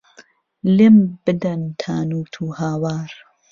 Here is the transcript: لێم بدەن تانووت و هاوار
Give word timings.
لێم 0.75 0.97
بدەن 1.25 1.61
تانووت 1.81 2.33
و 2.39 2.45
هاوار 2.59 3.11